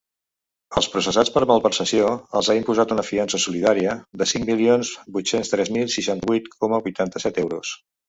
[0.79, 2.07] Als processats per malversació,
[2.41, 7.43] els ha imposat una fiança solidària de cinc milions vuit-cents tres mil seixanta-vuit coma vuitanta-set
[7.49, 7.81] euros.